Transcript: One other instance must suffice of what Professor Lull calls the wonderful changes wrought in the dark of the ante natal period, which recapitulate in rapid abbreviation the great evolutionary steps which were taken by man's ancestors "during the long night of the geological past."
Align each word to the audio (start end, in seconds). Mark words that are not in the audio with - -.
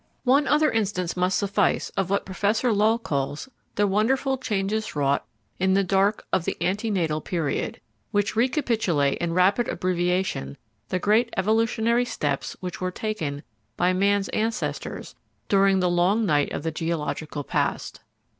One 0.23 0.47
other 0.47 0.71
instance 0.71 1.15
must 1.15 1.37
suffice 1.37 1.91
of 1.91 2.09
what 2.09 2.25
Professor 2.25 2.73
Lull 2.73 2.97
calls 2.97 3.47
the 3.75 3.85
wonderful 3.85 4.35
changes 4.35 4.95
wrought 4.95 5.23
in 5.59 5.75
the 5.75 5.83
dark 5.83 6.25
of 6.33 6.43
the 6.45 6.57
ante 6.59 6.89
natal 6.89 7.21
period, 7.21 7.79
which 8.09 8.35
recapitulate 8.35 9.19
in 9.19 9.33
rapid 9.33 9.67
abbreviation 9.67 10.57
the 10.89 10.97
great 10.97 11.31
evolutionary 11.37 12.05
steps 12.05 12.57
which 12.61 12.81
were 12.81 12.89
taken 12.89 13.43
by 13.77 13.93
man's 13.93 14.27
ancestors 14.29 15.13
"during 15.49 15.79
the 15.81 15.87
long 15.87 16.25
night 16.25 16.51
of 16.51 16.63
the 16.63 16.71
geological 16.71 17.43
past." 17.43 17.99